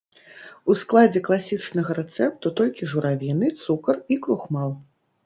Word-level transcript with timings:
У 0.73 0.75
складзе 0.83 1.19
класічнага 1.27 1.91
рэцэпту 1.99 2.47
толькі 2.61 2.89
журавіны, 2.95 3.53
цукар 3.67 4.01
і 4.17 4.19
крухмал. 4.25 4.69